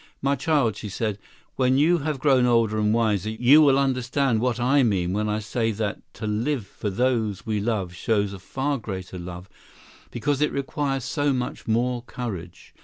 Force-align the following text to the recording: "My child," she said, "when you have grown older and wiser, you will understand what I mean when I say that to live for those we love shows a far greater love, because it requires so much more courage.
"My 0.19 0.35
child," 0.35 0.77
she 0.77 0.89
said, 0.89 1.19
"when 1.57 1.77
you 1.77 1.99
have 1.99 2.17
grown 2.17 2.47
older 2.47 2.79
and 2.79 2.91
wiser, 2.91 3.29
you 3.29 3.61
will 3.61 3.77
understand 3.77 4.41
what 4.41 4.59
I 4.59 4.81
mean 4.81 5.13
when 5.13 5.29
I 5.29 5.37
say 5.37 5.71
that 5.73 5.99
to 6.15 6.25
live 6.25 6.65
for 6.65 6.89
those 6.89 7.45
we 7.45 7.59
love 7.59 7.93
shows 7.93 8.33
a 8.33 8.39
far 8.39 8.79
greater 8.79 9.19
love, 9.19 9.47
because 10.09 10.41
it 10.41 10.51
requires 10.51 11.03
so 11.03 11.33
much 11.33 11.67
more 11.67 12.01
courage. 12.01 12.73